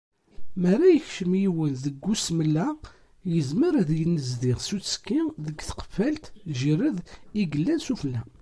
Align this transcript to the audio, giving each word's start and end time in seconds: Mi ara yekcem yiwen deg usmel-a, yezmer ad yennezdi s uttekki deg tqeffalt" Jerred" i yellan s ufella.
Mi 0.59 0.65
ara 0.73 0.87
yekcem 0.95 1.31
yiwen 1.41 1.73
deg 1.83 2.03
usmel-a, 2.13 2.67
yezmer 3.33 3.73
ad 3.81 3.89
yennezdi 3.99 4.53
s 4.65 4.67
uttekki 4.75 5.21
deg 5.45 5.57
tqeffalt" 5.67 6.25
Jerred" 6.59 6.99
i 7.41 7.43
yellan 7.51 7.79
s 7.85 7.87
ufella. 7.93 8.21